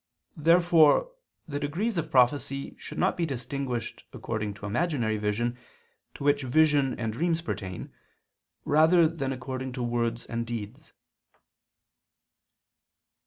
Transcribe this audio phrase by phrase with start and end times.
[0.35, 1.11] Therefore
[1.47, 5.59] the degrees of prophecy should not be distinguished according to imaginary vision,
[6.15, 7.93] to which vision and dreams pertain,
[8.65, 10.93] rather than according to words and deeds.